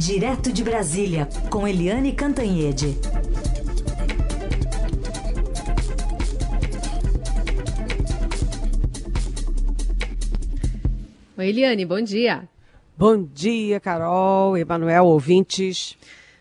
[0.00, 2.96] Direto de Brasília, com Eliane Cantanhede.
[11.36, 12.48] Oi, Eliane, bom dia.
[12.96, 15.98] Bom dia, Carol, Emanuel, ouvintes.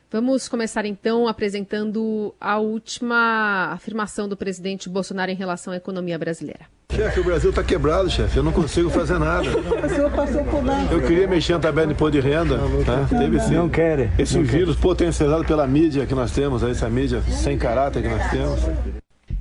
[0.10, 6.79] Vamos começar então apresentando a última afirmação do presidente Bolsonaro em relação à economia brasileira.
[6.92, 8.38] Chefe, o Brasil está quebrado, chefe.
[8.38, 9.48] Eu não consigo fazer nada.
[9.48, 10.86] O senhor passou por lá.
[10.92, 12.58] Eu queria mexer na tabela de imposto de renda.
[12.86, 13.06] Tá?
[13.18, 13.54] Teve sim.
[13.54, 14.12] Não quer.
[14.20, 14.82] Esse não vírus quer.
[14.82, 18.60] potencializado pela mídia que nós temos, essa mídia sem caráter que nós temos.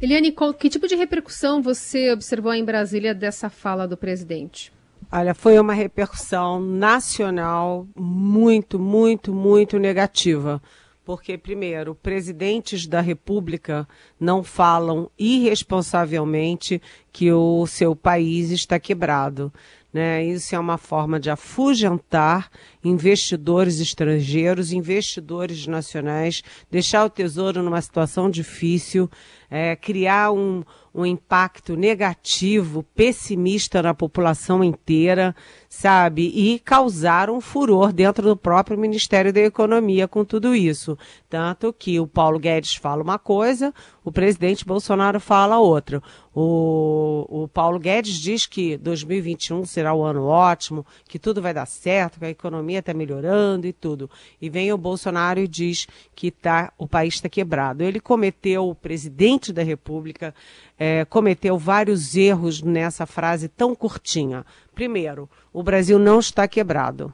[0.00, 4.70] Eliane, que tipo de repercussão você observou em Brasília dessa fala do presidente?
[5.10, 10.60] Olha, foi uma repercussão nacional muito, muito, muito negativa.
[11.08, 13.88] Porque, primeiro, presidentes da República
[14.20, 19.50] não falam irresponsavelmente que o seu país está quebrado.
[19.90, 20.22] Né?
[20.22, 22.50] Isso é uma forma de afugentar
[22.84, 29.10] investidores estrangeiros, investidores nacionais, deixar o tesouro numa situação difícil,
[29.50, 30.62] é, criar um,
[30.94, 35.34] um impacto negativo, pessimista na população inteira,
[35.68, 36.32] sabe?
[36.34, 40.98] E causar um furor dentro do próprio Ministério da Economia com tudo isso.
[41.28, 43.72] Tanto que o Paulo Guedes fala uma coisa,
[44.04, 46.02] o presidente Bolsonaro fala outra.
[46.34, 51.52] O, o Paulo Guedes diz que 2021 será o um ano ótimo, que tudo vai
[51.52, 54.08] dar certo, que a economia está melhorando e tudo.
[54.40, 57.82] E vem o Bolsonaro e diz que tá, o país está quebrado.
[57.82, 60.34] Ele cometeu, o presidente da República,
[60.78, 64.44] é, cometeu vários erros nessa frase tão curtinha.
[64.74, 67.12] Primeiro, o Brasil não está quebrado.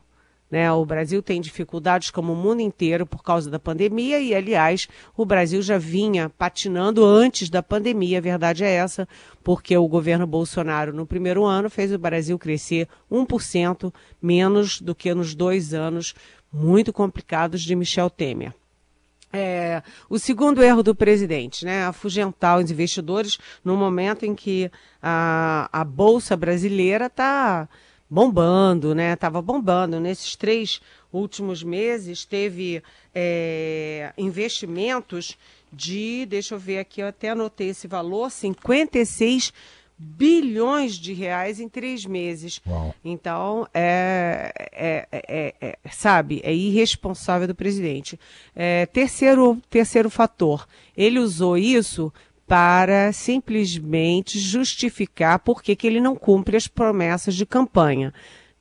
[0.51, 0.71] Né?
[0.71, 4.87] O Brasil tem dificuldades como o mundo inteiro por causa da pandemia e, aliás,
[5.17, 9.09] o Brasil já vinha patinando antes da pandemia, a verdade é essa,
[9.43, 15.13] porque o governo Bolsonaro, no primeiro ano, fez o Brasil crescer 1% menos do que
[15.13, 16.15] nos dois anos
[16.53, 18.55] muito complicados de Michel Temer.
[19.35, 24.71] É, o segundo erro do presidente, né, afugentar os investidores no momento em que
[25.03, 27.69] a, a Bolsa brasileira está
[28.09, 29.15] bombando, né?
[29.15, 29.99] Estava bombando.
[29.99, 30.81] Nesses três
[31.13, 32.83] últimos meses teve
[33.15, 35.37] é, investimentos
[35.73, 39.53] de, deixa eu ver aqui, eu até anotei esse valor, 56
[39.97, 42.61] bilhões de reais em três meses.
[42.67, 42.95] Uau.
[43.05, 48.19] Então, é, é, é, é, sabe, é irresponsável do presidente.
[48.93, 50.67] terceiro, terceiro fator,
[50.97, 52.13] ele usou isso
[52.47, 58.13] para simplesmente justificar por que, ele não cumpre as promessas de campanha.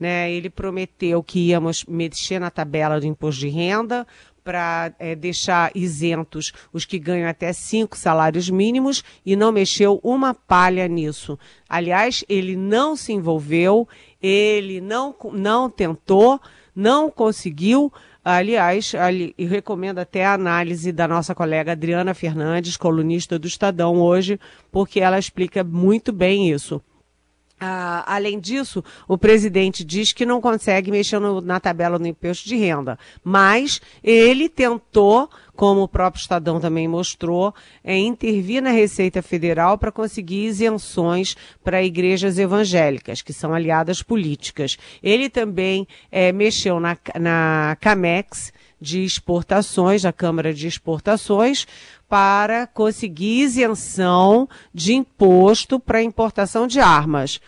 [0.03, 0.29] Né?
[0.29, 4.05] Ele prometeu que íamos mexer na tabela do imposto de renda
[4.43, 10.33] para é, deixar isentos os que ganham até cinco salários mínimos e não mexeu uma
[10.33, 11.39] palha nisso.
[11.69, 13.87] Aliás, ele não se envolveu,
[14.21, 16.37] ele não, não tentou,
[16.75, 17.89] não conseguiu.
[18.25, 24.01] Aliás, ali, e recomendo até a análise da nossa colega Adriana Fernandes, colunista do Estadão
[24.01, 24.37] hoje,
[24.69, 26.81] porque ela explica muito bem isso.
[27.59, 32.47] Ah, além disso, o presidente diz que não consegue mexer no, na tabela do imposto
[32.47, 37.53] de renda, mas ele tentou, como o próprio Estadão também mostrou,
[37.83, 44.77] é, intervir na Receita Federal para conseguir isenções para igrejas evangélicas, que são aliadas políticas.
[45.01, 48.51] Ele também é, mexeu na, na CAMEX,
[48.83, 51.65] de exportações, a Câmara de Exportações,
[52.09, 57.39] para conseguir isenção de imposto para importação de armas.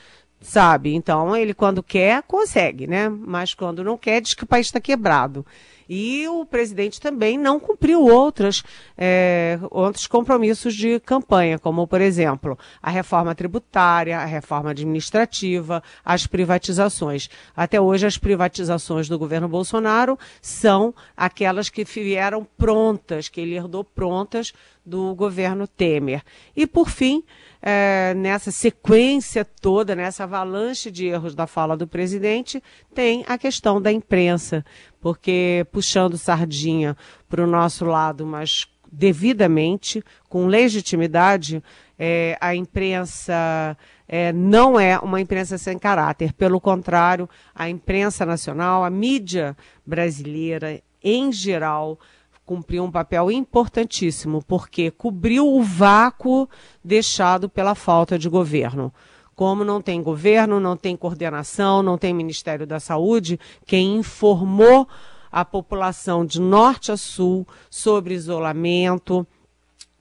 [0.42, 0.94] Sabe?
[0.94, 3.10] Então, ele quando quer, consegue, né?
[3.10, 5.46] Mas quando não quer, diz que o país está quebrado.
[5.88, 8.64] E o presidente também não cumpriu outras,
[8.98, 16.26] é, outros compromissos de campanha, como, por exemplo, a reforma tributária, a reforma administrativa, as
[16.26, 17.30] privatizações.
[17.56, 23.84] Até hoje, as privatizações do governo Bolsonaro são aquelas que vieram prontas, que ele herdou
[23.84, 24.54] prontas
[24.84, 26.24] do governo Temer.
[26.56, 27.24] E, por fim,
[27.68, 32.62] é, nessa sequência toda, nessa avalanche de erros da fala do presidente,
[32.94, 34.64] tem a questão da imprensa,
[35.02, 36.96] porque puxando sardinha
[37.28, 41.64] para o nosso lado, mas devidamente, com legitimidade,
[41.98, 43.76] é, a imprensa
[44.08, 46.34] é, não é uma imprensa sem caráter.
[46.34, 52.00] Pelo contrário, a imprensa nacional, a mídia brasileira em geral,
[52.46, 56.48] cumpriu um papel importantíssimo, porque cobriu o vácuo
[56.84, 58.94] deixado pela falta de governo.
[59.36, 64.88] Como não tem governo, não tem coordenação, não tem Ministério da Saúde, quem informou
[65.32, 69.28] a população de norte a sul sobre isolamento,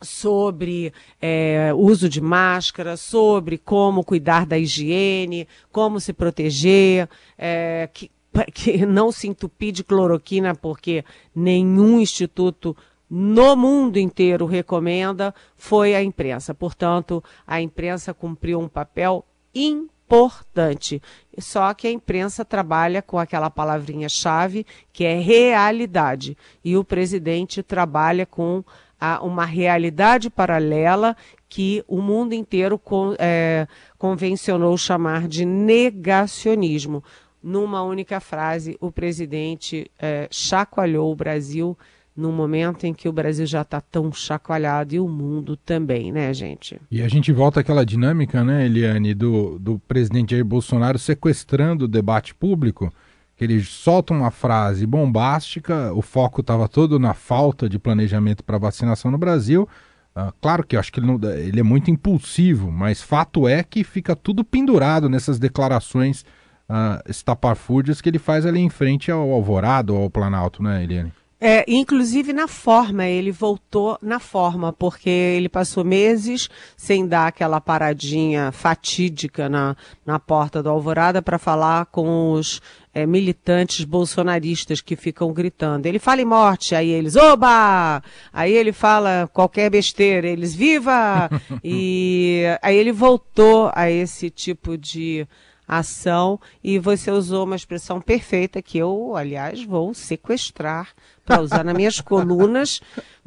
[0.01, 8.11] sobre é, uso de máscara, sobre como cuidar da higiene, como se proteger, é, que,
[8.53, 11.05] que não se entupir de cloroquina, porque
[11.35, 12.77] nenhum instituto
[13.09, 16.55] no mundo inteiro recomenda, foi a imprensa.
[16.55, 21.01] Portanto, a imprensa cumpriu um papel importante.
[21.39, 26.37] Só que a imprensa trabalha com aquela palavrinha-chave que é realidade.
[26.65, 28.65] E o presidente trabalha com
[28.99, 31.17] a, uma realidade paralela
[31.49, 37.05] que o mundo inteiro con, é, convencionou chamar de negacionismo.
[37.45, 41.77] Numa única frase, o presidente é, chacoalhou o Brasil
[42.17, 46.33] num momento em que o Brasil já está tão chacoalhado e o mundo também, né,
[46.33, 46.81] gente?
[46.91, 51.89] E a gente volta àquela dinâmica, né, Eliane, do, do presidente Jair Bolsonaro sequestrando o
[51.89, 52.91] debate público,
[53.37, 58.57] que ele solta uma frase bombástica, o foco estava todo na falta de planejamento para
[58.57, 59.69] vacinação no Brasil.
[60.17, 63.63] Uh, claro que eu acho que ele, não, ele é muito impulsivo, mas fato é
[63.63, 66.25] que fica tudo pendurado nessas declarações
[66.69, 71.13] uh, estapafúrdias que ele faz ali em frente ao Alvorado, ao Planalto, né, Eliane?
[71.47, 77.61] É, inclusive na forma, ele voltou na forma, porque ele passou meses sem dar aquela
[77.61, 79.77] paradinha fatídica na,
[80.07, 82.63] na porta do Alvorada para falar com os
[82.95, 85.85] é, militantes bolsonaristas que ficam gritando.
[85.85, 88.03] Ele fala em morte, aí eles, oba!
[88.33, 91.29] Aí ele fala qualquer besteira, eles, viva!
[91.63, 95.29] e aí ele voltou a esse tipo de
[95.67, 100.89] ação e você usou uma expressão perfeita que eu, aliás, vou sequestrar
[101.25, 102.81] para usar nas minhas colunas,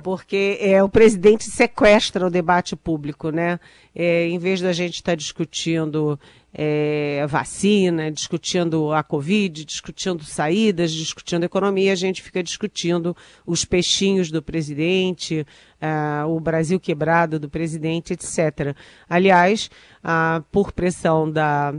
[0.03, 3.59] porque é, o presidente sequestra o debate público, né?
[3.95, 6.19] É, em vez da gente estar tá discutindo
[6.53, 14.31] é, vacina, discutindo a Covid, discutindo saídas, discutindo economia, a gente fica discutindo os peixinhos
[14.31, 15.45] do presidente,
[15.81, 18.75] uh, o Brasil quebrado do presidente, etc.
[19.07, 19.69] Aliás,
[20.03, 21.75] uh, por pressão da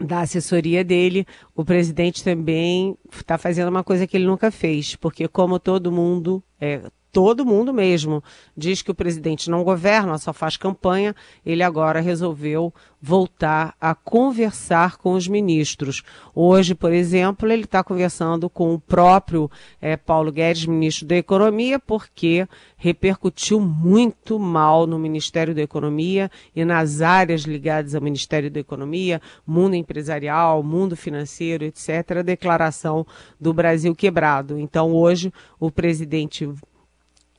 [0.00, 5.28] da assessoria dele, o presidente também está fazendo uma coisa que ele nunca fez, porque
[5.28, 6.80] como todo mundo, é,
[7.12, 8.22] todo mundo mesmo
[8.56, 11.14] diz que o presidente não governa, só faz campanha,
[11.44, 16.02] ele agora resolveu voltar a conversar com os ministros.
[16.34, 21.78] Hoje, por exemplo, ele está conversando com o próprio é, Paulo Guedes, ministro da Economia,
[21.78, 22.46] porque
[22.76, 29.20] repercutiu muito mal no Ministério da Economia e nas áreas ligadas ao Ministério da Economia,
[29.46, 33.06] mundo empresarial, mundo financeiro, etc., a declaração
[33.40, 34.58] do Brasil quebrado.
[34.58, 36.48] Então, hoje, o presidente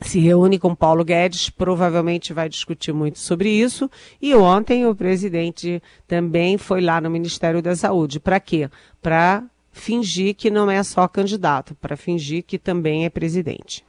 [0.01, 3.89] se reúne com Paulo Guedes, provavelmente vai discutir muito sobre isso.
[4.21, 8.19] E ontem o presidente também foi lá no Ministério da Saúde.
[8.19, 8.69] Para quê?
[9.01, 13.85] Para fingir que não é só candidato, para fingir que também é presidente.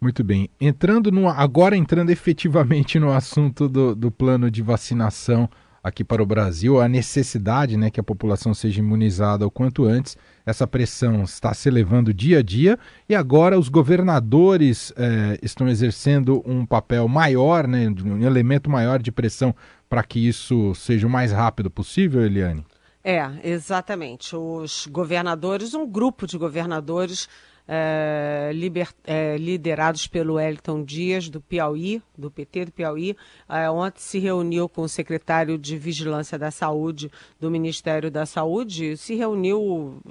[0.00, 0.48] Muito bem.
[0.60, 5.48] Entrando no, agora entrando efetivamente no assunto do, do plano de vacinação
[5.82, 10.16] aqui para o Brasil, a necessidade né, que a população seja imunizada o quanto antes.
[10.44, 12.78] Essa pressão está se elevando dia a dia
[13.08, 19.10] e agora os governadores eh, estão exercendo um papel maior, né, um elemento maior de
[19.10, 19.54] pressão
[19.88, 22.64] para que isso seja o mais rápido possível, Eliane?
[23.02, 24.36] É, exatamente.
[24.36, 27.28] Os governadores, um grupo de governadores
[27.72, 33.16] é, liber, é, liderados pelo Wellington Dias, do Piauí, do PT do Piauí.
[33.48, 38.96] É, ontem se reuniu com o secretário de Vigilância da Saúde do Ministério da Saúde,
[38.96, 40.02] se reuniu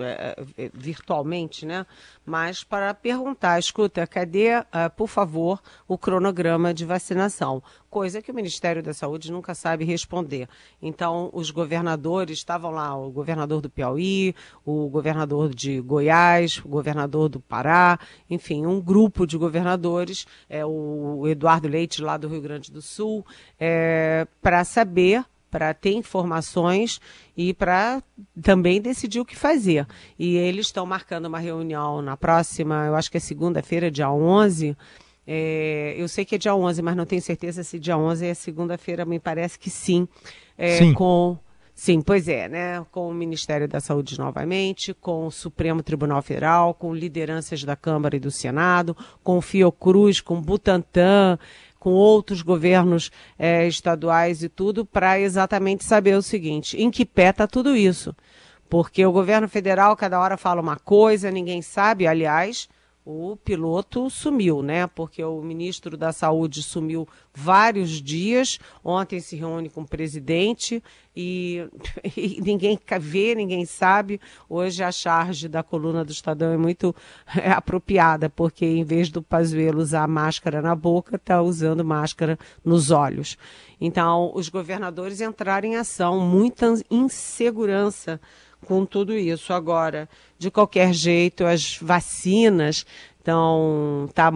[0.73, 1.85] virtualmente, né?
[2.25, 4.51] Mas para perguntar, escuta, cadê,
[4.95, 7.61] por favor, o cronograma de vacinação?
[7.89, 10.47] Coisa que o Ministério da Saúde nunca sabe responder.
[10.79, 17.29] Então, os governadores estavam lá, o governador do Piauí, o governador de Goiás, o governador
[17.29, 22.71] do Pará, enfim, um grupo de governadores, é, o Eduardo Leite, lá do Rio Grande
[22.71, 23.25] do Sul,
[23.59, 27.01] é, para saber para ter informações
[27.35, 28.03] e para
[28.41, 29.87] também decidir o que fazer.
[30.17, 34.77] E eles estão marcando uma reunião na próxima, eu acho que é segunda-feira, dia 11.
[35.31, 38.33] É, eu sei que é dia 11, mas não tenho certeza se dia 11 é
[38.33, 40.07] segunda-feira, me parece que sim.
[40.57, 40.92] É, sim.
[40.92, 41.38] Com
[41.76, 42.86] Sim, pois é, né?
[42.92, 48.18] Com o Ministério da Saúde novamente, com o Supremo Tribunal Federal, com lideranças da Câmara
[48.18, 51.40] e do Senado, com o Fiocruz, com o Butantan,
[51.80, 57.30] com outros governos é, estaduais e tudo, para exatamente saber o seguinte: em que pé
[57.30, 58.14] está tudo isso?
[58.68, 62.68] Porque o governo federal cada hora fala uma coisa, ninguém sabe, aliás
[63.11, 64.85] o piloto sumiu, né?
[64.85, 68.59] Porque o ministro da Saúde sumiu vários dias.
[68.83, 70.83] Ontem se reúne com o presidente
[71.16, 71.68] e,
[72.16, 74.21] e, ninguém vê, ninguém sabe.
[74.47, 76.95] Hoje a charge da coluna do Estadão é muito
[77.35, 82.92] é, apropriada, porque em vez do Pazuello usar máscara na boca, está usando máscara nos
[82.92, 83.39] olhos.
[83.81, 88.21] Então, os governadores entraram em ação, muita insegurança
[88.66, 89.54] com tudo isso.
[89.54, 92.85] Agora, de qualquer jeito, as vacinas
[93.21, 94.31] então, tá,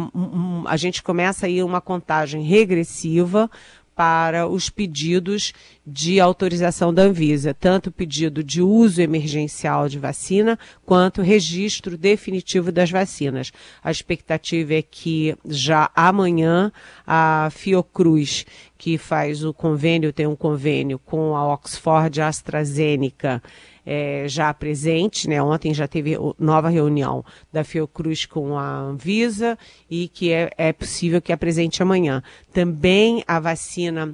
[0.68, 3.50] a gente começa aí uma contagem regressiva
[3.96, 5.53] para os pedidos
[5.86, 12.92] de autorização da Anvisa, tanto pedido de uso emergencial de vacina quanto registro definitivo das
[12.92, 13.51] vacinas.
[13.84, 16.72] A expectativa é que já amanhã
[17.06, 18.46] a Fiocruz,
[18.77, 23.42] que faz o convênio, tem um convênio com a Oxford AstraZeneca,
[23.86, 25.42] é, já presente, né?
[25.42, 29.58] Ontem já teve nova reunião da Fiocruz com a Anvisa
[29.90, 32.24] e que é, é possível que apresente amanhã.
[32.52, 34.13] Também a vacina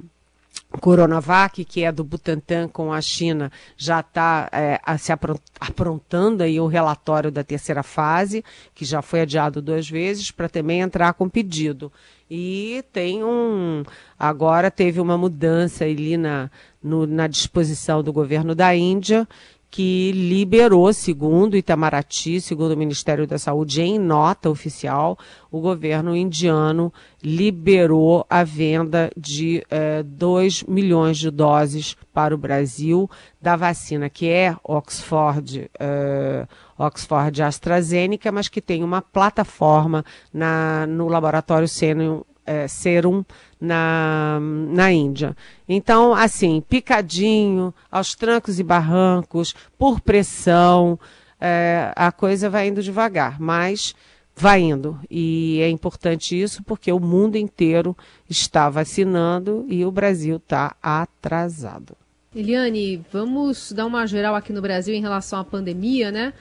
[0.80, 5.12] Coronavac, que é do Butantan com a China, já está é, se
[5.60, 10.80] aprontando aí o relatório da terceira fase, que já foi adiado duas vezes, para também
[10.80, 11.92] entrar com pedido.
[12.30, 13.82] E tem um.
[14.16, 16.48] Agora teve uma mudança ali na,
[16.80, 19.26] no, na disposição do governo da Índia,
[19.70, 25.16] que liberou, segundo Itamaraty, segundo o Ministério da Saúde, em nota oficial,
[25.50, 29.62] o governo indiano liberou a venda de
[30.04, 33.08] 2 eh, milhões de doses para o Brasil
[33.40, 36.46] da vacina que é Oxford, eh,
[36.76, 43.24] Oxford AstraZeneca, mas que tem uma plataforma na, no laboratório Serum, eh, Serum
[43.60, 45.36] na, na Índia.
[45.68, 50.98] Então, assim, picadinho, aos trancos e barrancos, por pressão,
[51.40, 53.94] é, a coisa vai indo devagar, mas
[54.34, 54.98] vai indo.
[55.10, 57.96] E é importante isso porque o mundo inteiro
[58.28, 61.96] está vacinando e o Brasil está atrasado.
[62.34, 66.32] Eliane, vamos dar uma geral aqui no Brasil em relação à pandemia, né?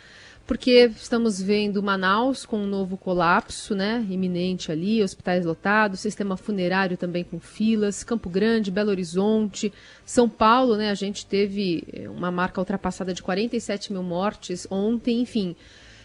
[0.50, 6.98] Porque estamos vendo Manaus com um novo colapso, né, iminente ali, hospitais lotados, sistema funerário
[6.98, 9.72] também com filas, Campo Grande, Belo Horizonte,
[10.04, 15.22] São Paulo, né, a gente teve eh, uma marca ultrapassada de 47 mil mortes ontem,
[15.22, 15.56] enfim.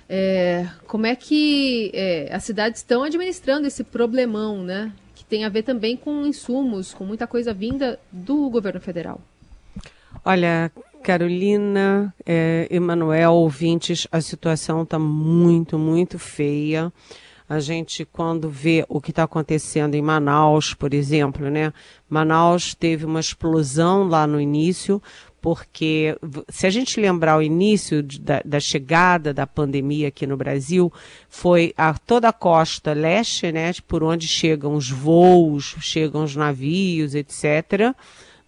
[0.06, 5.48] É, como é que é, as cidades estão administrando esse problemão, né, que tem a
[5.48, 9.22] ver também com insumos, com muita coisa vinda do governo federal?
[10.26, 16.90] Olha, Carolina, é, Emanuel, ouvintes, a situação está muito, muito feia.
[17.46, 21.74] A gente, quando vê o que está acontecendo em Manaus, por exemplo, né?
[22.08, 25.00] Manaus teve uma explosão lá no início,
[25.42, 26.16] porque
[26.48, 30.90] se a gente lembrar o início da, da, chegada da pandemia aqui no Brasil,
[31.28, 33.72] foi a toda a costa leste, né?
[33.86, 37.94] Por onde chegam os voos, chegam os navios, etc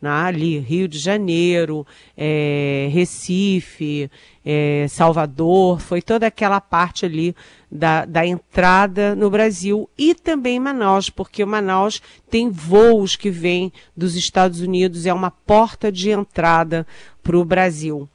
[0.07, 1.87] né, ali Rio de Janeiro,
[2.17, 4.11] é, Recife,
[4.45, 7.35] é, Salvador, foi toda aquela parte ali
[7.71, 14.15] da, da entrada no Brasil e também Manaus, porque Manaus tem voos que vêm dos
[14.15, 16.87] Estados Unidos, é uma porta de entrada
[17.23, 18.09] para o Brasil.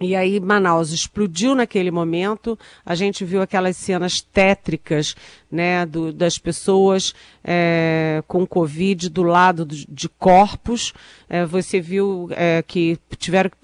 [0.00, 2.56] E aí Manaus explodiu naquele momento.
[2.86, 5.16] A gente viu aquelas cenas tétricas,
[5.50, 7.12] né, do, das pessoas
[7.42, 10.92] é, com Covid do lado de corpos.
[11.28, 13.56] É, você viu é, que tiveram que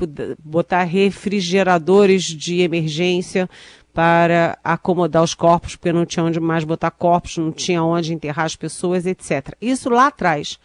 [0.42, 3.48] botar refrigeradores de emergência
[3.92, 8.46] para acomodar os corpos, porque não tinha onde mais botar corpos, não tinha onde enterrar
[8.46, 9.54] as pessoas, etc.
[9.60, 10.58] Isso lá atrás.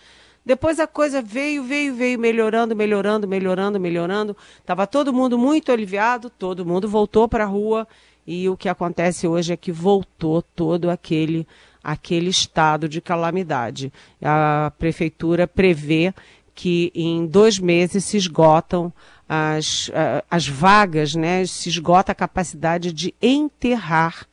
[0.50, 4.36] Depois a coisa veio, veio, veio melhorando, melhorando, melhorando, melhorando.
[4.65, 7.88] Tava todo mundo muito aliviado, todo mundo voltou para a rua
[8.25, 11.48] e o que acontece hoje é que voltou todo aquele
[11.84, 13.94] aquele estado de calamidade.
[14.24, 16.12] A prefeitura prevê
[16.56, 18.91] que em dois meses se esgotam
[19.29, 19.91] as,
[20.32, 21.46] as vagas, né?
[21.46, 24.25] Se esgota a capacidade de enterrar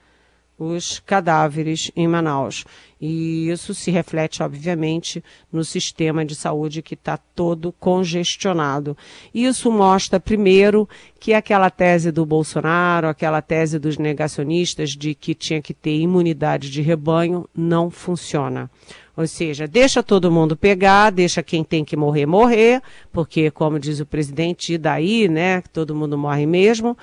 [0.58, 2.64] os cadáveres em Manaus.
[3.00, 5.22] E isso se reflete, obviamente,
[5.52, 8.96] no sistema de saúde que está todo congestionado.
[9.34, 10.88] Isso mostra, primeiro,
[11.20, 16.70] que aquela tese do Bolsonaro, aquela tese dos negacionistas de que tinha que ter imunidade
[16.70, 18.70] de rebanho, não funciona.
[19.14, 24.00] Ou seja, deixa todo mundo pegar, deixa quem tem que morrer morrer, porque, como diz
[24.00, 26.96] o presidente, daí, né, todo mundo morre mesmo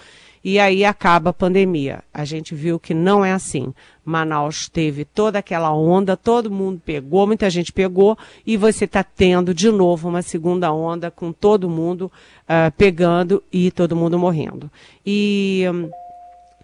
[0.43, 2.03] e aí acaba a pandemia.
[2.13, 3.73] A gente viu que não é assim.
[4.03, 9.53] Manaus teve toda aquela onda, todo mundo pegou, muita gente pegou, e você está tendo
[9.53, 12.11] de novo uma segunda onda com todo mundo
[12.43, 14.69] uh, pegando e todo mundo morrendo.
[15.05, 15.63] E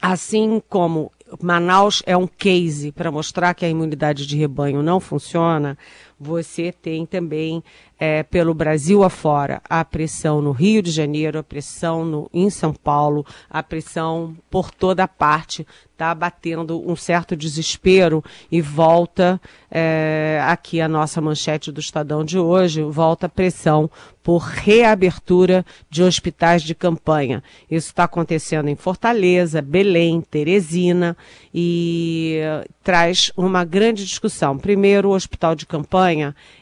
[0.02, 5.78] assim como Manaus é um case para mostrar que a imunidade de rebanho não funciona,
[6.20, 7.64] você tem também
[8.00, 12.74] é, pelo Brasil afora a pressão no Rio de Janeiro, a pressão no, em São
[12.74, 20.80] Paulo, a pressão por toda parte está batendo um certo desespero e volta é, aqui
[20.80, 23.92] a nossa manchete do Estadão de hoje, volta a pressão
[24.24, 27.44] por reabertura de hospitais de campanha.
[27.70, 31.18] Isso está acontecendo em Fortaleza, Belém, Teresina
[31.54, 32.40] e
[32.82, 34.58] traz uma grande discussão.
[34.58, 36.09] Primeiro, o hospital de campanha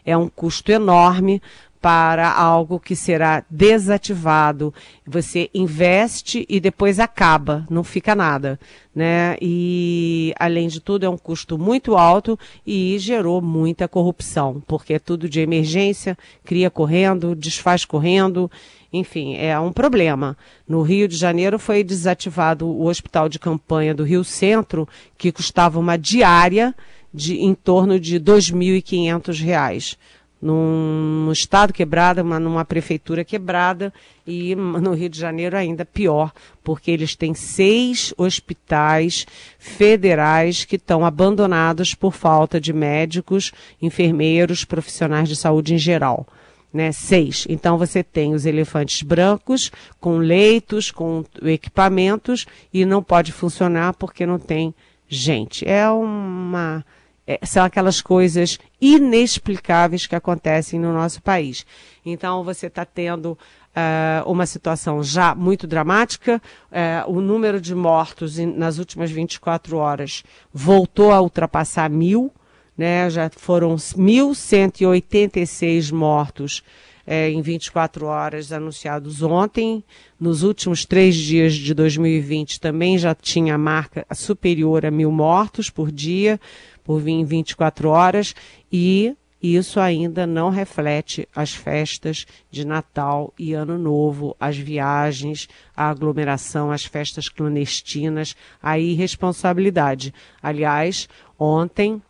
[0.06, 1.42] é um custo enorme
[1.82, 4.74] para algo que será desativado.
[5.06, 8.60] Você investe e depois acaba, não fica nada,
[8.96, 9.38] né?
[9.42, 15.00] E além de tudo é um custo muito alto e gerou muita corrupção, porque é
[15.00, 18.50] tudo de emergência, cria correndo, desfaz correndo,
[18.92, 20.36] enfim, é um problema.
[20.68, 24.88] No Rio de Janeiro foi desativado o hospital de campanha do Rio Centro,
[25.18, 26.74] que custava uma diária
[27.18, 29.98] de em torno de R$ 2.500
[30.42, 33.92] num estado quebrado, uma, numa prefeitura quebrada
[34.26, 36.32] e no Rio de Janeiro ainda pior,
[36.64, 39.26] porque eles têm seis hospitais
[39.58, 46.26] federais que estão abandonados por falta de médicos, enfermeiros, profissionais de saúde em geral.
[46.74, 47.48] Né, seis.
[47.50, 49.72] Então você tem os elefantes brancos
[50.02, 54.76] com leitos, com equipamentos e não pode funcionar porque não tem
[55.08, 55.68] gente.
[55.68, 56.86] É uma
[57.28, 61.66] é, são aquelas coisas inexplicáveis que acontecem no nosso país.
[62.06, 63.38] Então, você está tendo
[63.78, 66.42] uh, uma situação já muito dramática.
[66.72, 72.32] Uh, o número de mortos nas últimas 24 horas voltou a ultrapassar mil.
[72.78, 73.10] Né?
[73.10, 76.64] Já foram 1.186 mortos
[77.08, 79.84] é, em 24 horas anunciados ontem.
[80.20, 85.92] Nos últimos três dias de 2020 também já tinha marca superior a mil mortos por
[85.92, 86.40] dia
[86.88, 88.34] por vir em 24 horas
[88.72, 95.90] e isso ainda não reflete as festas de Natal e Ano Novo, as viagens, a
[95.90, 100.14] aglomeração, as festas clandestinas, a irresponsabilidade.
[100.42, 102.02] Aliás, ontem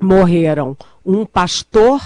[0.00, 2.00] morreram um pastor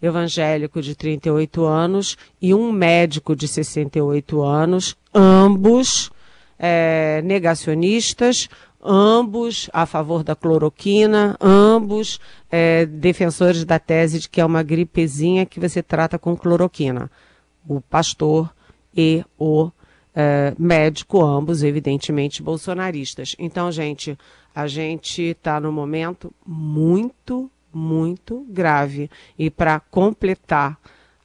[0.00, 6.10] evangélico de 38 anos e um médico de 68 anos, ambos
[6.58, 8.48] é, negacionistas,
[8.82, 12.18] ambos a favor da cloroquina, ambos
[12.50, 17.10] é, defensores da tese de que é uma gripezinha que você trata com cloroquina.
[17.68, 18.52] O pastor
[18.94, 19.70] e o
[20.14, 23.36] é, médico, ambos evidentemente bolsonaristas.
[23.38, 24.18] Então, gente,
[24.54, 29.10] a gente está num momento muito, muito grave.
[29.38, 30.78] E para completar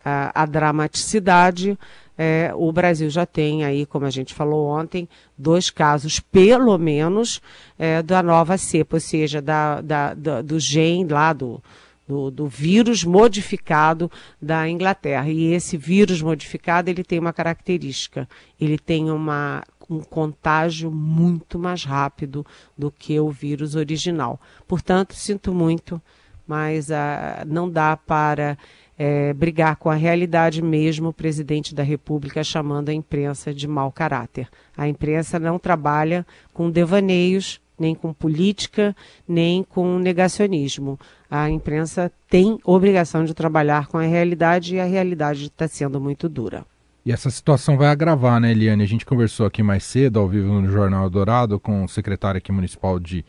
[0.03, 1.77] a, a dramaticidade,
[2.17, 7.39] é, o Brasil já tem aí, como a gente falou ontem, dois casos, pelo menos,
[7.77, 11.62] é, da nova cepa, ou seja, da, da, da, do gene lá do,
[12.08, 14.10] do, do, vírus modificado
[14.41, 15.30] da Inglaterra.
[15.30, 18.27] E esse vírus modificado, ele tem uma característica,
[18.60, 22.43] ele tem uma, um contágio muito mais rápido
[22.75, 24.39] do que o vírus original.
[24.67, 26.01] Portanto, sinto muito,
[26.47, 28.58] mas ah, não dá para
[28.97, 33.91] é, brigar com a realidade mesmo, o presidente da República chamando a imprensa de mau
[33.91, 34.47] caráter.
[34.75, 38.95] A imprensa não trabalha com devaneios, nem com política,
[39.27, 40.99] nem com negacionismo.
[41.29, 46.27] A imprensa tem obrigação de trabalhar com a realidade e a realidade está sendo muito
[46.27, 46.65] dura.
[47.05, 48.83] E essa situação vai agravar, né, Eliane?
[48.83, 52.51] A gente conversou aqui mais cedo, ao vivo no Jornal Dourado, com o secretário aqui
[52.51, 53.23] municipal de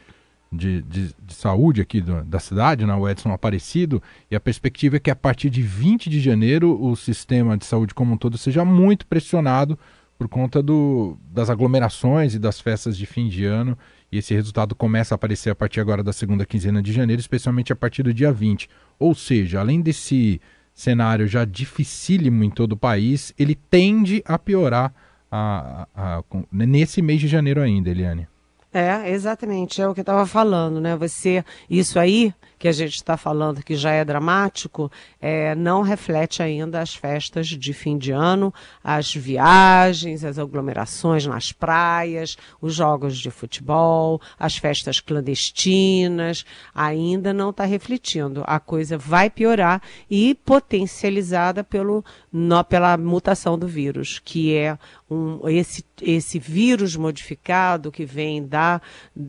[0.50, 4.96] de, de, de, saúde aqui do, da cidade, na né, Edson Aparecido, e a perspectiva
[4.96, 8.38] é que a partir de 20 de janeiro o sistema de saúde como um todo
[8.38, 9.78] seja muito pressionado
[10.18, 13.78] por conta do, das aglomerações e das festas de fim de ano,
[14.10, 17.72] e esse resultado começa a aparecer a partir agora da segunda quinzena de janeiro, especialmente
[17.72, 18.68] a partir do dia 20.
[18.98, 20.40] Ou seja, além desse
[20.74, 24.92] cenário já dificílimo em todo o país, ele tende a piorar
[25.30, 28.26] a, a, a, nesse mês de janeiro ainda, Eliane.
[28.72, 30.94] É, exatamente, é o que eu estava falando, né?
[30.94, 36.42] Você, isso aí que a gente está falando que já é dramático, é, não reflete
[36.42, 38.52] ainda as festas de fim de ano,
[38.82, 47.50] as viagens, as aglomerações nas praias, os jogos de futebol, as festas clandestinas, ainda não
[47.50, 48.42] está refletindo.
[48.46, 54.76] A coisa vai piorar e potencializada pelo, no, pela mutação do vírus, que é
[55.10, 58.80] um, esse, esse vírus modificado que vem da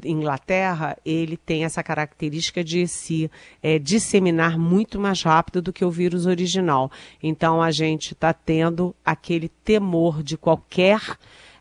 [0.04, 3.32] Inglaterra, ele tem essa característica de se
[3.64, 6.92] é, disseminar muito mais rápido do que o vírus original.
[7.24, 11.02] Então a gente está tendo aquele temor de qualquer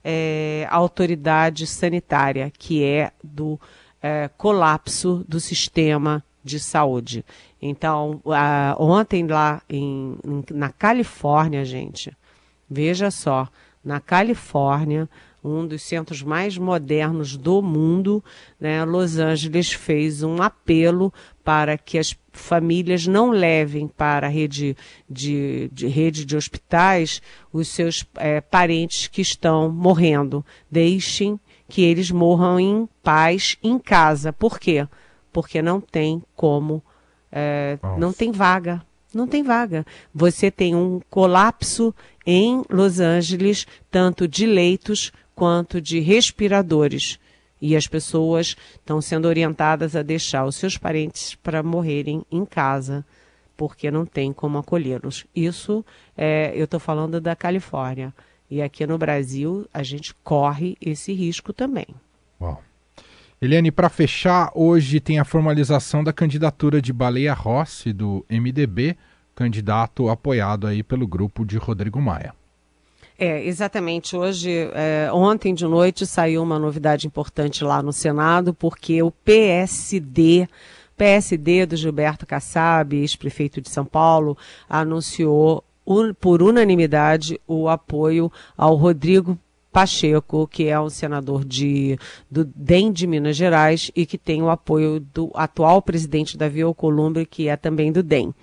[0.03, 3.61] é, autoridade sanitária, que é do
[4.03, 7.25] é, colapso do sistema de saúde.
[7.61, 8.23] Então,
[8.79, 12.17] ontem lá em, em, na Califórnia, gente,
[12.71, 13.49] veja só,
[13.85, 15.09] na Califórnia,
[15.43, 18.23] um dos centros mais modernos do mundo,
[18.61, 21.13] né, Los Angeles fez um apelo
[21.45, 24.77] para que as famílias não levem para a rede
[25.09, 30.45] de, de rede de hospitais os seus é, parentes que estão morrendo.
[30.71, 31.39] Deixem
[31.69, 34.33] que eles morram em paz em casa.
[34.33, 34.87] Por quê?
[35.33, 36.83] Porque não tem como,
[37.31, 38.83] é, não tem vaga.
[39.15, 39.87] Não tem vaga.
[40.15, 41.95] Você tem um colapso
[42.27, 47.19] em Los Angeles, tanto de leitos quanto de respiradores.
[47.61, 53.05] E as pessoas estão sendo orientadas a deixar os seus parentes para morrerem em casa,
[53.57, 55.27] porque não tem como acolhê-los.
[55.35, 55.85] Isso
[56.17, 58.15] é, eu estou falando da Califórnia.
[58.51, 61.87] E aqui no Brasil a gente corre esse risco também.
[63.41, 68.97] Eliane, para fechar, hoje tem a formalização da candidatura de Baleia Rossi, do MDB,
[69.33, 72.35] candidato apoiado aí pelo grupo de Rodrigo Maia.
[73.17, 74.17] É, exatamente.
[74.17, 80.49] Hoje, é, ontem de noite saiu uma novidade importante lá no Senado, porque o PSD,
[80.97, 84.37] PSD do Gilberto Kassab, ex-prefeito de São Paulo,
[84.69, 89.39] anunciou un, por unanimidade o apoio ao Rodrigo
[89.73, 91.99] Pacheco, que é um senador de,
[92.31, 97.27] do DEM de Minas Gerais e que tem o apoio do atual presidente Davi Alcolumbre,
[97.27, 98.35] que é também do DEM.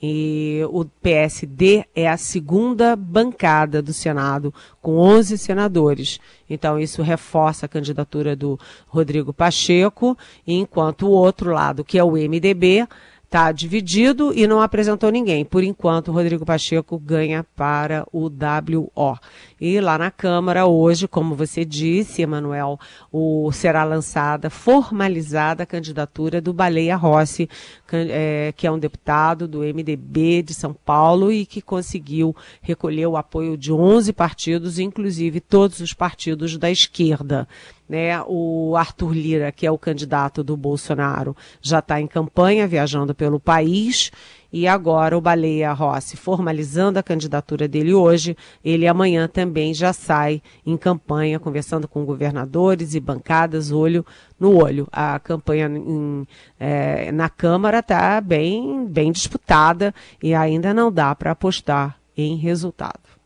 [0.00, 6.20] E o PSD é a segunda bancada do Senado, com 11 senadores.
[6.48, 12.12] Então, isso reforça a candidatura do Rodrigo Pacheco, enquanto o outro lado, que é o
[12.12, 12.86] MDB,
[13.28, 15.44] está dividido e não apresentou ninguém.
[15.44, 19.18] Por enquanto, Rodrigo Pacheco ganha para o WO.
[19.60, 22.78] E lá na Câmara, hoje, como você disse, Emanuel,
[23.10, 27.48] o, será lançada, formalizada a candidatura do Baleia Rossi,
[27.92, 33.16] é, que é um deputado do MDB de São Paulo e que conseguiu recolher o
[33.16, 37.48] apoio de 11 partidos, inclusive todos os partidos da esquerda
[37.88, 38.22] né?
[38.26, 43.40] O Arthur Lira, que é o candidato do Bolsonaro, já está em campanha, viajando pelo
[43.40, 44.12] país.
[44.52, 50.42] E agora o Baleia Rossi, formalizando a candidatura dele hoje, ele amanhã também já sai
[50.64, 54.04] em campanha, conversando com governadores e bancadas, olho
[54.40, 54.88] no olho.
[54.90, 56.26] A campanha em,
[56.58, 63.18] é, na Câmara está bem, bem disputada e ainda não dá para apostar em resultado.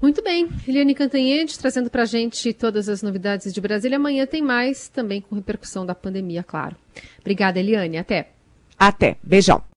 [0.00, 3.96] Muito bem, Eliane Cantanhede trazendo para a gente todas as novidades de Brasília.
[3.96, 6.76] Amanhã tem mais, também com repercussão da pandemia, claro.
[7.20, 7.98] Obrigada, Eliane.
[7.98, 8.28] Até.
[8.78, 9.16] Até.
[9.24, 9.60] Beijão.